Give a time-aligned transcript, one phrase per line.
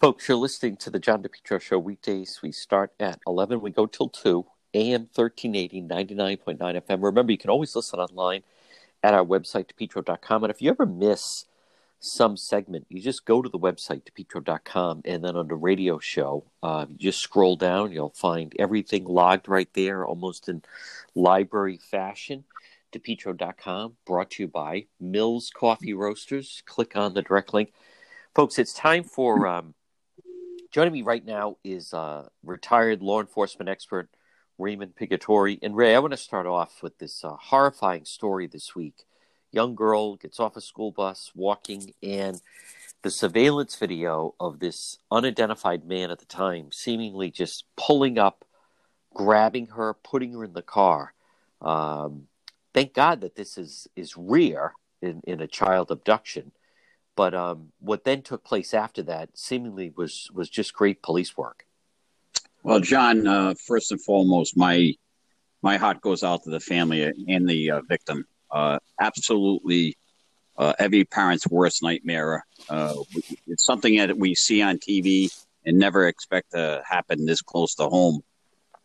[0.00, 2.40] Folks, you're listening to the John DePetro Show weekdays.
[2.42, 7.02] We start at 11, we go till 2, AM 1380, 99.9 FM.
[7.02, 8.42] Remember, you can always listen online
[9.02, 10.42] at our website, depetro.com.
[10.42, 11.44] And if you ever miss
[11.98, 16.86] some segment, you just go to the website, depetro.com, and then under radio show, uh,
[16.88, 20.62] you just scroll down, you'll find everything logged right there, almost in
[21.14, 22.44] library fashion.
[22.92, 26.62] DePetro.com, brought to you by Mills Coffee Roasters.
[26.64, 27.74] Click on the direct link.
[28.34, 29.74] Folks, it's time for um,
[30.70, 34.08] joining me right now is uh, retired law enforcement expert
[34.58, 35.58] Raymond Pigatori.
[35.62, 39.04] And Ray, I want to start off with this uh, horrifying story this week.
[39.52, 42.40] Young girl gets off a school bus walking, and
[43.02, 48.44] the surveillance video of this unidentified man at the time seemingly just pulling up,
[49.12, 51.14] grabbing her, putting her in the car.
[51.60, 52.28] Um,
[52.72, 56.52] thank God that this is is rare in, in a child abduction.
[57.20, 61.66] But um, what then took place after that seemingly was was just great police work.
[62.62, 64.94] Well, John, uh, first and foremost, my
[65.60, 68.24] my heart goes out to the family and the uh, victim.
[68.50, 69.98] Uh, absolutely,
[70.56, 72.46] uh, every parent's worst nightmare.
[72.70, 72.94] Uh,
[73.46, 75.30] it's something that we see on TV
[75.66, 78.22] and never expect to happen this close to home.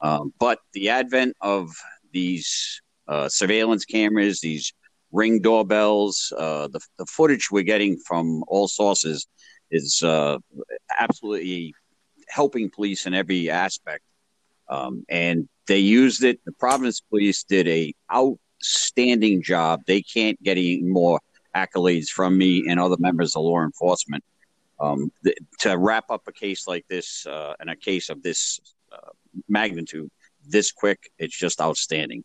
[0.00, 1.74] Um, but the advent of
[2.12, 4.72] these uh, surveillance cameras, these
[5.12, 6.32] ring doorbells.
[6.36, 9.26] Uh, the, the footage we're getting from all sources
[9.70, 10.38] is uh,
[10.98, 11.74] absolutely
[12.28, 14.04] helping police in every aspect.
[14.68, 16.40] Um, and they used it.
[16.44, 19.82] The Providence Police did a outstanding job.
[19.86, 21.20] They can't get any more
[21.54, 24.24] accolades from me and other members of law enforcement.
[24.80, 28.58] Um, th- to wrap up a case like this uh, and a case of this
[28.90, 29.10] uh,
[29.48, 30.10] magnitude
[30.46, 32.24] this quick, it's just outstanding.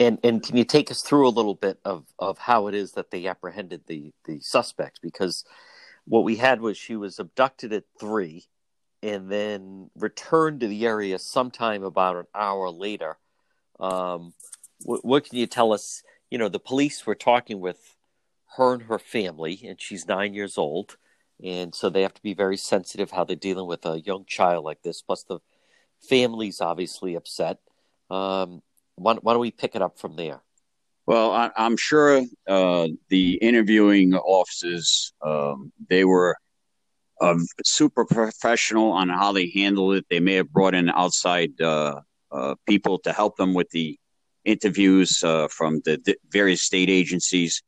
[0.00, 2.92] And and can you take us through a little bit of, of how it is
[2.92, 5.00] that they apprehended the, the suspect?
[5.02, 5.44] Because
[6.04, 8.46] what we had was she was abducted at three
[9.02, 13.18] and then returned to the area sometime about an hour later.
[13.78, 14.32] Um,
[14.82, 16.02] what, what can you tell us?
[16.30, 17.96] You know, the police were talking with
[18.56, 20.96] her and her family, and she's nine years old.
[21.42, 24.64] And so they have to be very sensitive how they're dealing with a young child
[24.64, 25.02] like this.
[25.02, 25.40] Plus, the
[26.00, 27.58] family's obviously upset.
[28.10, 28.62] Um,
[28.96, 30.40] why, why don't we pick it up from there?
[31.06, 36.36] Well, I, am sure uh, the interviewing officers um, they were
[37.20, 40.06] uh, super professional on how they handled it.
[40.08, 42.00] They may have brought in outside uh,
[42.32, 43.98] uh people to help them with the
[44.44, 47.62] interviews uh, from the, various state agencies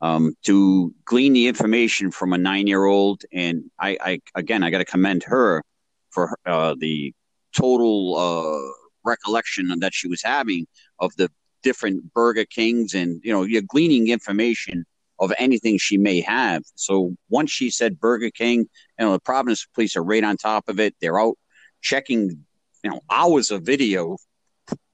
[0.00, 3.22] um, to glean the information from a nine-year-old.
[3.32, 5.64] And I, I again, I got to commend her
[6.10, 7.12] for uh, the
[7.52, 8.72] total
[9.12, 10.66] recollection that she was having
[10.98, 11.28] of the
[11.62, 14.84] different Burger Kings and, you know, you're gleaning information
[15.18, 16.62] of anything she may have.
[16.76, 18.58] So once she said Burger King,
[18.98, 20.94] you know, the Providence police are right on top of it.
[21.00, 21.36] They're out
[21.80, 22.44] checking,
[22.84, 24.16] you know, hours of video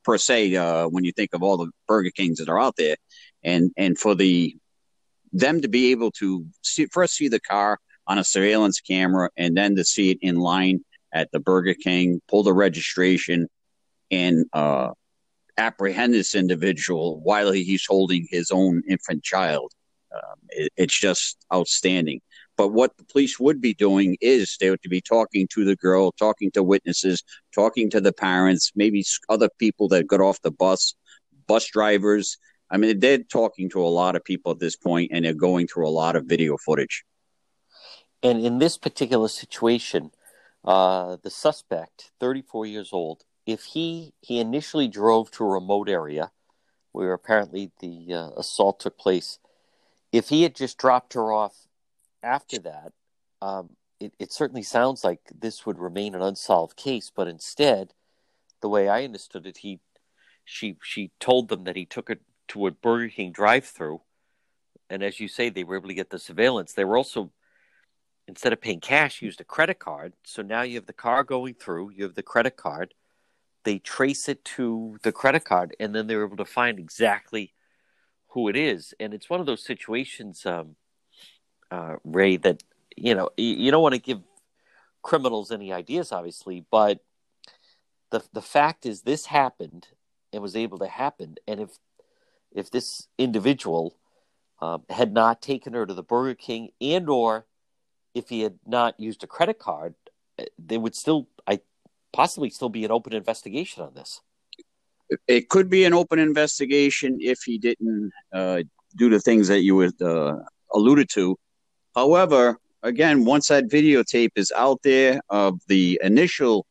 [0.04, 2.96] per se, uh, when you think of all the Burger Kings that are out there.
[3.42, 4.56] And, and for the,
[5.32, 9.56] them to be able to see, first see the car on a surveillance camera and
[9.56, 13.48] then to see it in line at the Burger King, pull the registration,
[14.10, 14.90] and uh,
[15.56, 19.72] apprehend this individual while he's holding his own infant child.
[20.12, 22.20] Um, it, it's just outstanding.
[22.56, 26.12] But what the police would be doing is they would be talking to the girl,
[26.12, 27.22] talking to witnesses,
[27.52, 30.94] talking to the parents, maybe other people that got off the bus,
[31.46, 32.38] bus drivers.
[32.70, 35.66] I mean, they're talking to a lot of people at this point, and they're going
[35.66, 37.04] through a lot of video footage.
[38.22, 40.12] And in this particular situation,
[40.64, 46.30] uh, the suspect, 34 years old, if he he initially drove to a remote area
[46.92, 49.38] where apparently the uh, assault took place,
[50.12, 51.66] if he had just dropped her off
[52.22, 52.92] after that,
[53.42, 57.10] um, it, it certainly sounds like this would remain an unsolved case.
[57.14, 57.92] But instead,
[58.60, 59.80] the way I understood it, he
[60.44, 62.16] she she told them that he took her
[62.48, 64.00] to a Burger King drive-through,
[64.88, 66.72] and as you say, they were able to get the surveillance.
[66.72, 67.30] They were also
[68.26, 70.14] instead of paying cash, used a credit card.
[70.24, 72.94] So now you have the car going through, you have the credit card
[73.64, 77.52] they trace it to the credit card and then they're able to find exactly
[78.28, 78.94] who it is.
[79.00, 80.76] And it's one of those situations um,
[81.70, 82.62] uh, ray that
[82.96, 84.20] you know you, you don't want to give
[85.02, 87.00] criminals any ideas obviously but
[88.10, 89.88] the the fact is this happened
[90.32, 91.70] and was able to happen and if
[92.52, 93.96] if this individual
[94.60, 97.46] um, had not taken her to the burger king and or
[98.14, 99.94] if he had not used a credit card
[100.38, 101.60] uh, they would still i
[102.14, 104.20] possibly still be an open investigation on this.
[105.28, 108.62] It could be an open investigation if he didn't uh,
[108.96, 110.36] do the things that you uh,
[110.72, 111.36] alluded to.
[111.94, 116.66] However, again, once that videotape is out there of the initial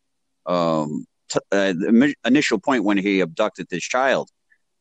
[0.46, 4.30] um, t- uh, the initial point when he abducted this child,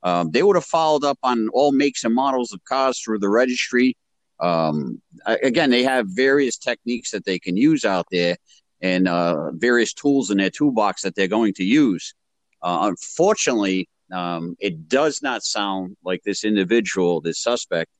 [0.02, 3.28] um, they would have followed up on all makes and models of cars through the
[3.28, 3.96] registry.
[4.40, 8.36] Um, again, they have various techniques that they can use out there
[8.82, 12.14] and uh, various tools in their toolbox that they're going to use.
[12.60, 17.90] Uh, unfortunately, um, it does not sound like this individual, this suspect,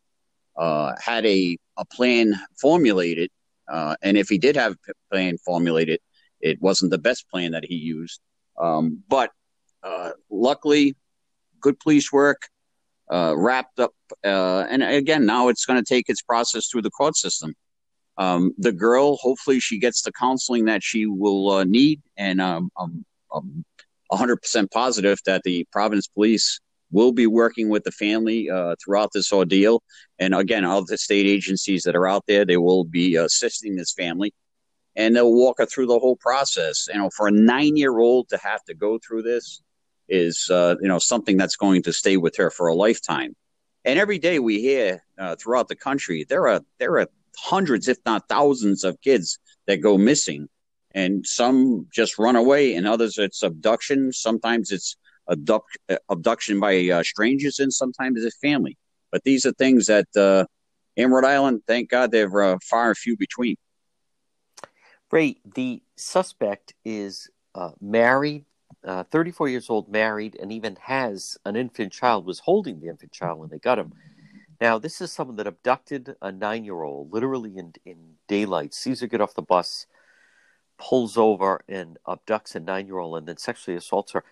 [0.56, 3.30] uh, had a, a plan formulated.
[3.68, 6.00] Uh, and if he did have a plan formulated,
[6.40, 8.20] it wasn't the best plan that he used.
[8.60, 9.30] Um, but
[9.82, 10.96] uh, luckily,
[11.60, 12.48] good police work,
[13.10, 13.94] uh, wrapped up.
[14.24, 17.54] And again, now it's going to take its process through the court system.
[18.18, 22.02] Um, the girl, hopefully, she gets the counseling that she will uh, need.
[22.16, 23.64] And um, I'm, I'm
[24.12, 26.60] 100% positive that the Providence Police
[26.90, 29.82] will be working with the family uh, throughout this ordeal.
[30.18, 33.92] And again, all the state agencies that are out there, they will be assisting this
[33.92, 34.34] family
[34.94, 36.88] and they'll walk her through the whole process.
[36.92, 39.62] You know, for a nine year old to have to go through this
[40.08, 43.34] is, uh, you know, something that's going to stay with her for a lifetime.
[43.84, 47.98] And every day we hear uh, throughout the country, there are there are hundreds, if
[48.04, 50.48] not thousands, of kids that go missing,
[50.94, 54.12] and some just run away, and others it's abduction.
[54.12, 54.96] Sometimes it's
[55.30, 58.76] abduct, abduction by uh, strangers, and sometimes it's family.
[59.10, 60.46] But these are things that uh,
[60.96, 63.56] in Rhode Island, thank God, they're uh, far and few between.
[65.10, 68.46] Ray, the suspect is uh, married,
[68.84, 73.12] uh, 34 years old, married, and even has an infant child, was holding the infant
[73.12, 73.92] child when they got him.
[74.62, 77.96] Now, this is someone that abducted a nine year old, literally in, in
[78.28, 79.88] daylight, sees her get off the bus,
[80.78, 84.22] pulls over, and abducts a nine year old and then sexually assaults her.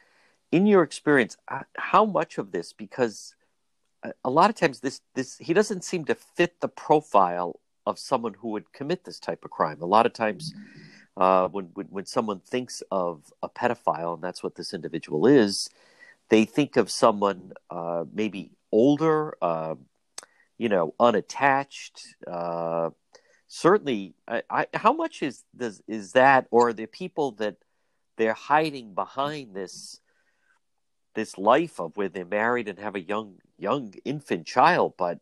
[0.53, 3.35] In your experience, uh, how much of this, because
[4.23, 8.35] a lot of times this, this he doesn't seem to fit the profile of someone
[8.35, 9.83] who would commit this type of crime.
[9.83, 10.55] A lot of times,
[11.17, 15.69] uh, when, when, when someone thinks of a pedophile, and that's what this individual is,
[16.29, 19.75] they think of someone uh, maybe older, uh,
[20.61, 22.03] you know, unattached.
[22.27, 22.91] Uh,
[23.49, 27.57] certainly, I, I, how much is this, is that, or the people that
[28.19, 30.01] they're hiding behind this
[31.15, 35.19] this life of where they're married and have a young young infant child, but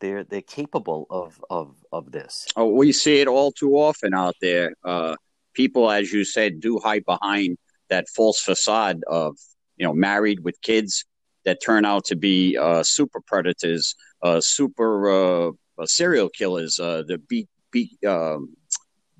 [0.00, 2.48] they're they're capable of of of this.
[2.56, 4.74] Oh, we see it all too often out there.
[4.84, 5.14] Uh,
[5.54, 7.56] people, as you said, do hide behind
[7.88, 9.36] that false facade of
[9.76, 11.04] you know married with kids
[11.44, 16.78] that turn out to be uh, super predators, uh, super uh, uh, serial killers.
[16.78, 18.54] Uh, the B, B um,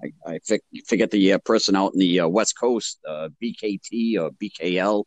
[0.02, 0.38] I, I,
[0.86, 5.04] forget the person out in the West Coast, BKT or BKL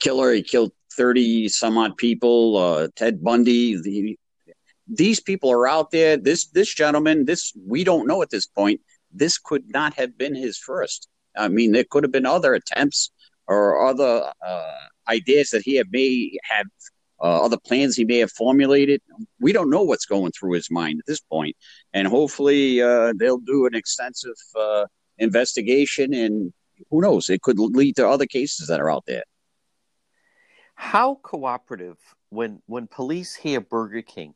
[0.00, 0.32] killer.
[0.32, 3.80] He killed 30 some odd people, uh, Ted Bundy.
[3.80, 4.18] The,
[4.88, 6.16] these people are out there.
[6.16, 8.80] This, this gentleman, this, we don't know at this point.
[9.12, 11.08] This could not have been his first.
[11.36, 13.10] I mean, there could have been other attempts
[13.46, 14.72] or other uh,
[15.08, 16.66] ideas that he may have,
[17.20, 19.00] uh, other plans he may have formulated.
[19.40, 21.56] We don't know what's going through his mind at this point.
[21.92, 24.86] And hopefully uh, they'll do an extensive uh,
[25.18, 26.52] investigation and
[26.90, 29.24] who knows, it could lead to other cases that are out there.
[30.74, 31.96] How cooperative
[32.28, 34.34] when when police hear Burger King?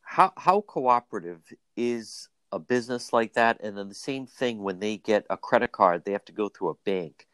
[0.00, 1.42] How how cooperative
[1.76, 3.60] is a business like that?
[3.62, 6.48] And then the same thing when they get a credit card, they have to go
[6.48, 7.26] through a bank.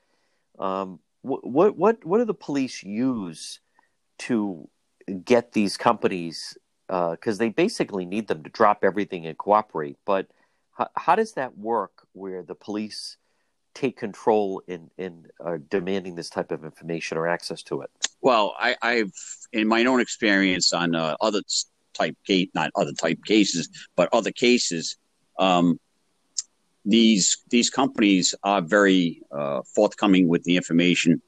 [0.58, 3.60] Um, what what what what do the police use
[4.18, 4.68] to
[5.24, 6.56] get these companies?
[6.88, 9.96] Because uh, they basically need them to drop everything and cooperate.
[10.04, 10.26] But
[10.72, 12.06] how, how does that work?
[12.12, 13.16] Where the police
[13.74, 17.90] take control in in uh, demanding this type of information or access to it?
[18.20, 19.10] Well, I, have
[19.52, 21.40] in my own experience on uh, other
[21.94, 24.96] type case, not other type cases, but other cases,
[25.38, 25.80] um,
[26.84, 31.22] these these companies are very uh, forthcoming with the information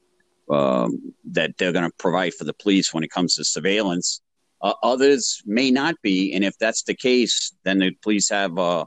[0.49, 4.21] um, that they're going to provide for the police when it comes to surveillance.
[4.61, 8.85] Uh, others may not be, and if that's the case, then the police have uh,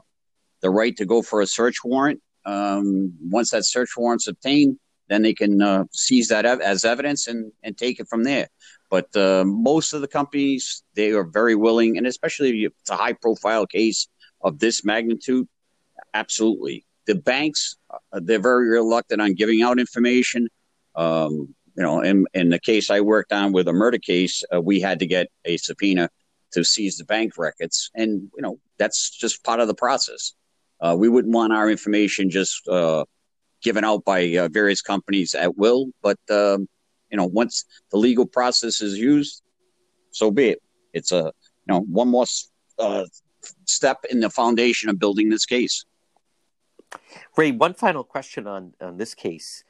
[0.61, 5.21] the right to go for a search warrant um, once that search warrant's obtained, then
[5.21, 8.47] they can uh, seize that ev- as evidence and, and take it from there.
[8.89, 12.95] But uh, most of the companies, they are very willing, and especially if it's a
[12.95, 14.07] high profile case
[14.41, 15.47] of this magnitude,
[16.13, 16.85] absolutely.
[17.05, 20.47] The banks, uh, they're very reluctant on giving out information.
[20.95, 24.61] Um, you know, in, in the case I worked on with a murder case, uh,
[24.61, 26.09] we had to get a subpoena
[26.51, 27.89] to seize the bank records.
[27.95, 30.33] And, you know, that's just part of the process.
[30.81, 33.05] Uh, we wouldn't want our information just uh,
[33.61, 35.87] given out by uh, various companies at will.
[36.01, 36.67] But um,
[37.09, 39.41] you know, once the legal process is used,
[40.11, 40.59] so be it.
[40.93, 41.23] It's a
[41.67, 42.25] you know one more
[42.77, 43.05] uh,
[43.65, 45.85] step in the foundation of building this case.
[47.37, 49.63] Ray, one final question on on this case,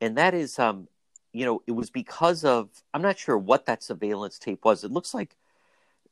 [0.00, 0.88] and that is, um,
[1.32, 4.84] you know, it was because of I'm not sure what that surveillance tape was.
[4.84, 5.36] It looks like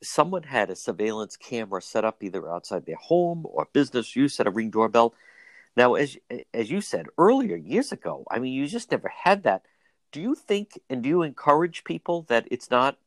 [0.01, 4.47] someone had a surveillance camera set up either outside their home or business use at
[4.47, 5.13] a ring doorbell.
[5.77, 6.17] Now, as
[6.53, 9.63] as you said earlier, years ago, I mean, you just never had that.
[10.11, 12.97] Do you think and do you encourage people that it's not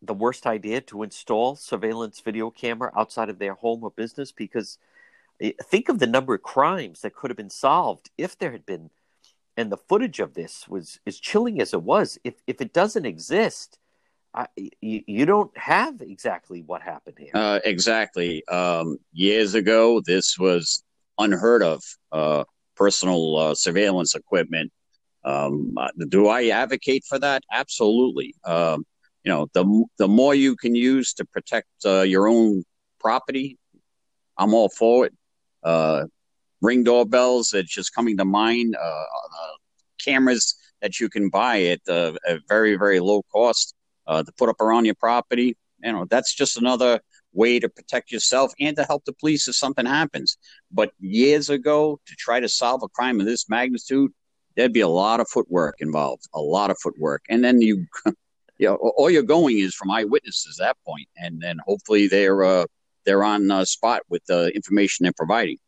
[0.00, 4.32] the worst idea to install surveillance video camera outside of their home or business?
[4.32, 4.78] Because
[5.40, 8.90] think of the number of crimes that could have been solved if there had been,
[9.56, 12.18] and the footage of this was as chilling as it was.
[12.24, 13.78] If if it doesn't exist,
[14.34, 14.46] I,
[14.80, 17.32] you, you, don't have exactly what happened here.
[17.34, 18.46] Uh, exactly.
[18.46, 20.82] Um, years ago, this was
[21.18, 21.82] unheard of.
[22.10, 22.44] Uh,
[22.76, 24.72] personal uh, surveillance equipment.
[25.24, 27.42] Um, uh, do I advocate for that?
[27.52, 28.34] Absolutely.
[28.44, 28.84] Um,
[29.22, 32.64] you know, the the more you can use to protect uh, your own
[32.98, 33.58] property,
[34.36, 35.14] I'm all for it.
[35.62, 36.04] Uh,
[36.60, 38.76] ring doorbells, it's just coming to mind.
[40.02, 43.74] cameras that you can buy at a very very low cost
[44.06, 45.56] uh, to put up around your property.
[45.82, 47.00] You know, that's just another
[47.32, 50.36] way to protect yourself and to help the police if something happens.
[50.70, 54.12] But years ago, to try to solve a crime of this magnitude,
[54.56, 57.22] there'd be a lot of footwork involved, a lot of footwork.
[57.28, 57.86] And then you,
[58.58, 62.44] you know, all you're going is from eyewitnesses at that point, and then hopefully they're
[62.44, 62.66] uh,
[63.04, 65.58] they're on uh, spot with the information they're providing.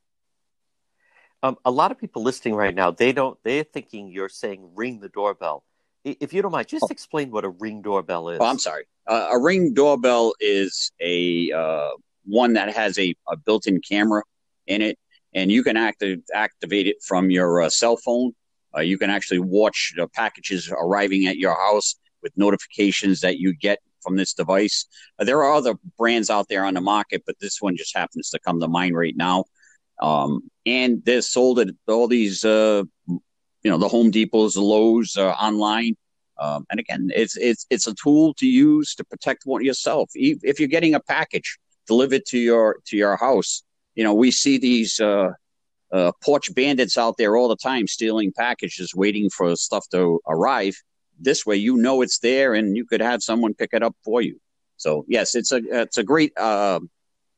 [1.43, 3.39] Um, a lot of people listening right now, they don't.
[3.45, 5.63] They're thinking you're saying ring the doorbell.
[6.03, 6.89] If you don't mind, just oh.
[6.91, 8.39] explain what a ring doorbell is.
[8.41, 8.85] Oh, I'm sorry.
[9.07, 11.91] Uh, a ring doorbell is a uh,
[12.25, 14.23] one that has a, a, built-in camera
[14.67, 14.99] in it,
[15.35, 18.33] and you can active, activate it from your uh, cell phone.
[18.75, 23.55] Uh, you can actually watch the packages arriving at your house with notifications that you
[23.55, 24.87] get from this device.
[25.19, 28.31] Uh, there are other brands out there on the market, but this one just happens
[28.31, 29.45] to come to mind right now.
[30.01, 35.31] Um, and they're sold at all these uh, you know the Home Depots, Lowe's uh,
[35.31, 35.97] online.
[36.39, 40.11] Um, and again, it's it's it's a tool to use to protect one yourself.
[40.15, 43.63] If you're getting a package delivered to your to your house,
[43.95, 45.31] you know we see these uh,
[45.93, 50.75] uh, porch bandits out there all the time stealing packages, waiting for stuff to arrive.
[51.19, 54.21] This way, you know it's there, and you could have someone pick it up for
[54.21, 54.41] you.
[54.77, 56.81] So yes, it's a it's a great uh,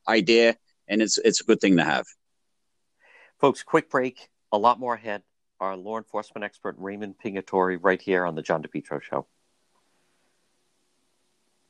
[0.09, 0.57] idea,
[0.89, 2.07] and it's it's a good thing to have.
[3.39, 4.29] Folks, quick break.
[4.53, 5.23] A lot more ahead
[5.61, 9.27] our law enforcement expert Raymond Pingatore right here on the John DePetro Show.